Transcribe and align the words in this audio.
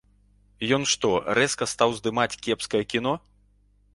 Ён 0.77 0.83
што, 0.91 1.09
рэзка 1.37 1.69
стаў 1.73 1.93
здымаць 1.99 2.39
кепскае 2.47 2.83
кіно? 2.95 3.13